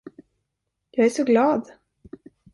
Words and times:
Jag 0.91 1.05
är 1.05 1.09
så 1.09 1.23
glad. 1.23 1.71